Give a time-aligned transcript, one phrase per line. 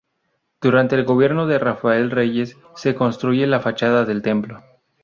[0.61, 4.63] Durante el gobierno de Rafael Reyes se construye la fachada del templo.